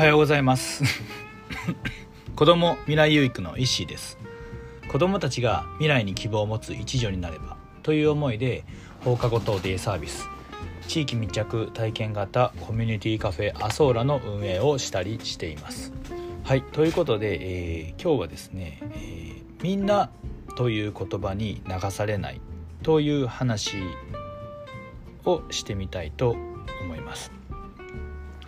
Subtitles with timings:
[0.00, 0.82] はようございます。
[2.34, 4.16] 子供未来有育の石井です。
[4.90, 8.64] 子供たちが未来に希望を持つ一助になればという思いで
[9.04, 10.26] 放課後等デイサービス
[10.88, 15.92] 地域密着体験型コミュニティカフェアソーラの運営をしたりしています。
[16.44, 20.08] はいということで、えー、今日はですね、えー、みんな
[20.56, 22.40] という言葉に流されない
[22.82, 23.76] という話
[25.26, 26.30] をしてみたいと
[26.80, 27.30] 思います。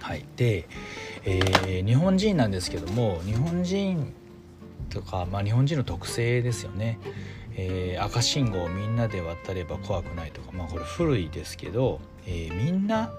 [0.02, 0.66] はい、で、
[1.24, 4.12] えー、日本人なんですけども日本人
[4.90, 6.98] とか、まあ、日本人の特性ですよね、
[7.54, 13.12] えー、赤信号をみんなで渡れば怖くないとか、まあ、これ古いですけど、えー、みんな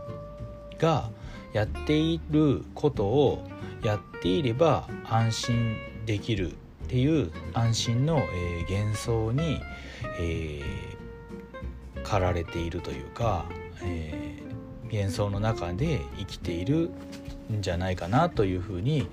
[0.77, 1.11] が
[1.53, 3.47] やっていることを
[3.83, 6.55] やっていれば安心できるっ
[6.87, 9.61] ていう安心の、えー、幻想に、
[10.19, 13.45] えー、駆られているというか、
[13.83, 14.33] え
[14.93, 16.91] 幻想の中で生きている
[17.57, 19.07] んじゃないかなというふうに、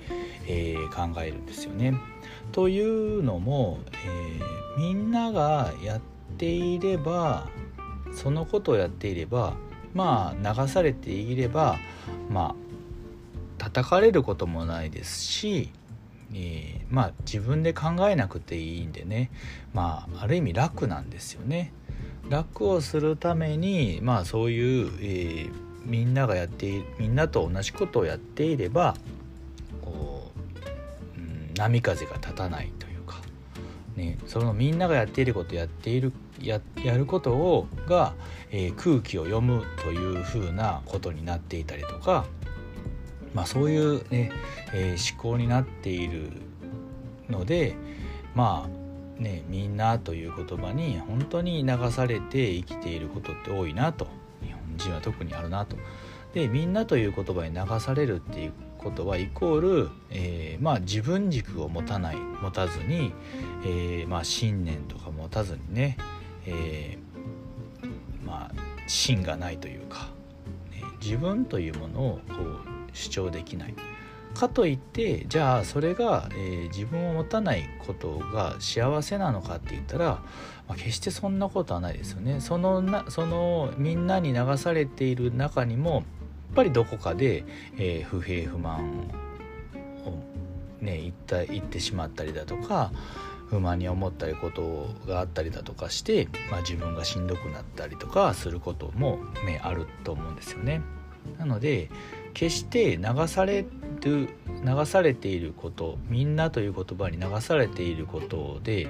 [0.47, 1.95] えー、考えるんですよね。
[2.53, 6.01] というのも、えー、みんながやっ
[6.37, 7.49] ていれば
[8.13, 9.55] そのことをやっていれば
[9.95, 11.79] まあ流されていれば
[12.29, 12.55] まあ
[13.59, 15.71] 叩かれることもないですし、
[16.35, 19.31] えー、まあ自分で考えなくていいんでね
[19.73, 21.73] まあある意味楽なんですよね。
[22.29, 28.95] 楽をするためにまあそういう、えーみんながやってみんなと同じことをやっていれば
[29.83, 30.31] こ
[31.17, 33.21] う、うん、波風が立たないというか、
[33.97, 38.15] ね、そのみんながやっていることやっているややることをが、
[38.51, 42.25] えー、空気を読むというふうなことになっていたりとか、
[43.35, 44.33] まあ、そういうね、
[44.73, 46.31] えー、思考になっている
[47.29, 47.77] ので
[48.35, 54.07] まあねみんなという言葉に本当に流されて生きていることって多いなと
[54.81, 55.77] 人は特にあるなと。
[56.35, 63.13] でみんなという言葉に流されるっていうことはイコール、えー、まあ自分軸を持たない持たずに、
[63.65, 65.97] えー、まあ信念とか持たずにね、
[66.47, 68.51] えー、まあ
[68.87, 70.09] 芯がないというか、
[70.71, 73.75] ね、自分というものをこう主張できない。
[74.35, 80.07] かといってじゃあそれが、えー、自分を持たないことが幸せなのかって言ったら、
[80.69, 82.41] まあ、決してそんなことはないですよね。
[82.41, 86.05] そのなそのみんなに流されている中にもやっ
[86.55, 87.45] ぱりどこかで、
[87.77, 89.11] えー、不平不満
[90.05, 92.93] をね言った言ってしまったりだとか
[93.51, 100.83] 不満に思ったりことがあったりだとかして、まあ、自分がしんどくなったりとかすることも、ね、あると思うんですよね。
[101.39, 101.91] なので
[102.35, 103.65] 決して流され
[104.03, 104.29] る
[104.65, 108.89] 流されていることみんなという言葉に流されていることで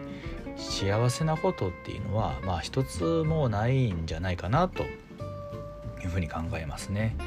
[0.56, 7.14] 幸せなことっていうのはまあ一つもないんじゃないかなというふうに考えますね。
[7.18, 7.26] やっ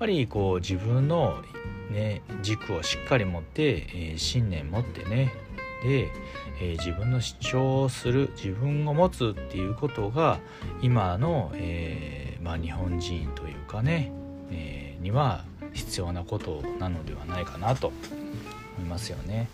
[0.00, 1.42] ぱりこう自分の、
[1.90, 5.32] ね、軸をしっかり持って、えー、信念持ってね
[5.82, 6.10] で、
[6.60, 10.38] えー、自分の主張をする自分を持つっていうことが
[10.82, 14.12] 今の、えーまあ、日本人というかね、
[15.06, 17.92] には必要なことなのではないかなと
[18.76, 19.48] 思いますよね。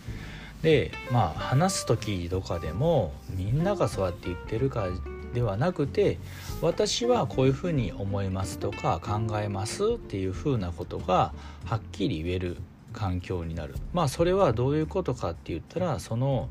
[0.62, 4.88] でまあ話す時とかでもみんながそうやって言ってるか
[5.34, 6.18] ではなくて
[6.60, 11.32] 私はこういうふうに思いますとか考えますっていうふうなことが
[11.64, 12.58] はっきり言える
[12.92, 16.48] 環境になるまあそれはどういうことかって言ったらその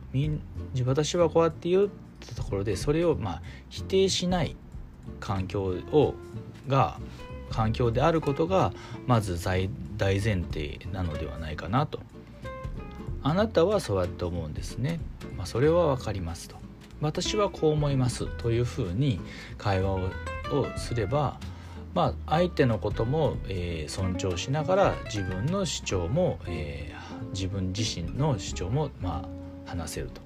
[0.85, 1.89] 私はこうやって言っ
[2.19, 4.57] たところでそれをまあ否定しない
[5.21, 6.15] 環境を
[6.67, 6.99] が
[7.51, 8.73] 環境であることが
[9.07, 11.99] まず大前提なのではないかなと。
[13.23, 14.99] あなたはそうやって思うんですね、
[15.37, 16.55] まあ、それは分かりますと。
[17.01, 19.19] 私はこう思いますというふうに
[19.57, 20.09] 会話を
[20.77, 21.39] すれば
[21.93, 29.23] まあ相手のことも、えー、尊重しながら自分の主張も、えー、自分自身の主張もま
[29.65, 30.21] あ話せると、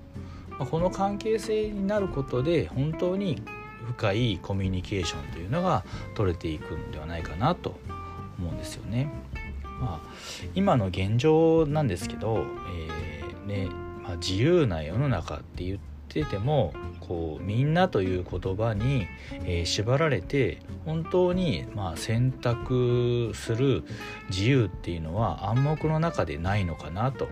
[0.60, 3.42] まあ、この関係性になることで本当に
[3.86, 5.84] 深いコミュニケーションというのが
[6.16, 7.76] 取れていくんではないかなと
[8.38, 9.10] 思うんですよね。
[9.80, 10.10] まあ、
[10.56, 13.70] 今の現状なんですけど、えー、ね
[14.06, 15.78] まあ、自由な世の中って言っ
[16.10, 19.08] ててもこうみんなという言葉に、
[19.44, 23.84] えー、縛られて本当に、まあ、選択する
[24.30, 27.28] 自由っていうのは暗黙の中でないのかなと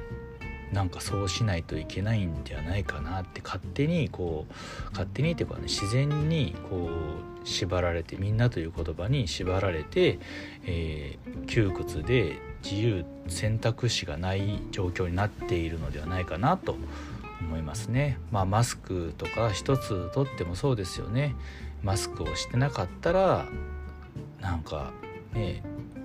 [0.73, 4.53] なんかそうしないといけないんじゃないかなって勝手にこう
[4.91, 6.89] 勝手にっていうかね自然にこ
[7.43, 10.19] う縛られてみんなという言葉に縛られて、
[10.65, 16.75] えー、窮屈で自由選択肢がない状況になっているのではないかなと
[17.41, 18.17] 思いますね。
[18.31, 21.35] まあマスクとか一つとってもそうですよね。
[21.83, 23.45] マスクをしてなかったら
[24.39, 24.91] なんか
[25.33, 25.61] ね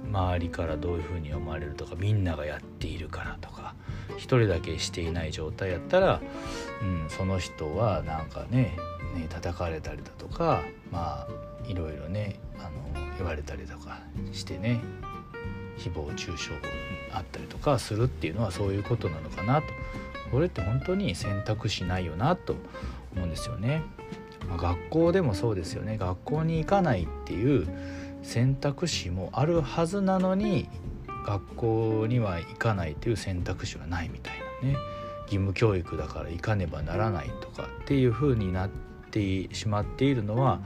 [0.08, 3.74] 周りからどういうふうに思われるとかみんながやっているからとか
[4.16, 6.20] 一人だけしていない状態やったら、
[6.82, 8.76] うん、その人はなんかね
[9.14, 12.70] ね叩かれたりだとかまあいろいろねあの
[13.18, 14.00] 言われたりとか
[14.32, 14.80] してね
[15.78, 16.50] 誹謗中傷
[17.12, 19.68] あったりとかするっていうのはそういうことなのかなと
[20.30, 22.54] これって本当に選択肢ないよなと
[23.14, 23.82] 思うんですよね。
[24.48, 27.68] ま、学校でもそうですよね学校に行かないっていう
[28.28, 30.68] 選択肢もあるはずなのに
[31.24, 34.76] 学校には行かないという選択肢はないみたいなね。
[35.22, 38.70] 義務教育だから行かねばならないとかっていう風になっ
[39.10, 40.60] てしまっているのは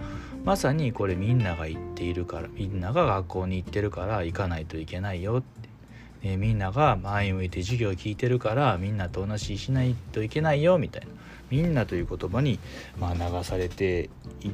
[0.44, 5.42] まさにこれみんなが行っているからみんなが学校に行ってるから行かないといけないよっ
[6.22, 11.08] て、ね、みんなが前向いて授業を聞いてるからみんなと同じしないといけないよみたいな。
[11.50, 12.58] みんなという言葉に、
[12.98, 14.08] ま、流されて
[14.40, 14.48] い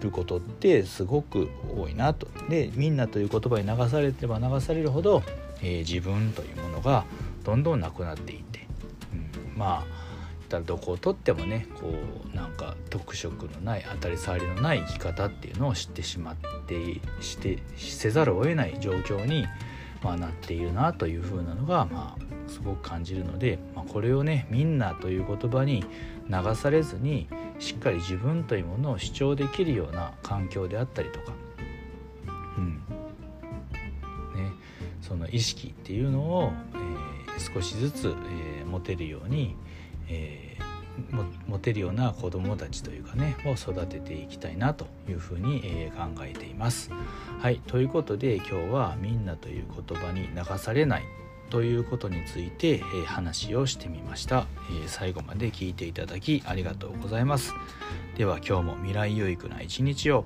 [0.00, 2.28] ることってすごく多いなと。
[2.48, 5.22] でみんなという言葉に流されてば流されるほど
[5.62, 7.06] えー、自分というものが
[7.42, 8.66] どんどんなくなっていって、
[9.12, 10.06] うん、まあ
[10.46, 11.92] ったらどこをとってもねこ
[12.32, 19.46] うなんか特色のない当たり障りのない生き方っていうのを知ってしまってしてせざるを得ない状況に、
[20.02, 25.84] まあ、なっているなというふうなのが、まあ、すごく感じるので、まあ、これをねみんなという言葉に
[26.28, 31.32] 流されずにしっかり自分というものを主張できるような環境であったりとか、
[32.58, 32.76] うん。
[34.34, 34.52] ね、
[35.00, 39.56] その意識っていうのを、えー、少しずつ、えー、持てるように、
[40.08, 46.90] えー、持てるような子どもたちというかねを育てていきたいなというふうに、えー、考えています。
[47.38, 47.60] はい。
[47.66, 51.04] ということで今日は「みんな」という言葉に流されない
[51.50, 57.54] ということについて、えー、話をしてみました、えー、最後まで聞いていただきありがとうございます。
[58.16, 60.24] では今日も未来有益な一日を。